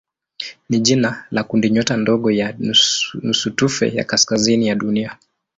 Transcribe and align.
ni 0.69 0.79
jina 0.79 1.25
la 1.31 1.43
kundinyota 1.43 1.97
ndogo 1.97 2.31
ya 2.31 2.53
nusutufe 3.21 3.95
ya 3.95 4.03
kaskazini 4.03 4.67
ya 4.67 4.75
Dunia. 4.75 5.17